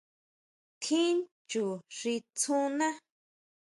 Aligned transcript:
Tjín 0.81 1.17
chu 1.49 1.63
xi 1.97 2.13
tsúna. 2.37 2.87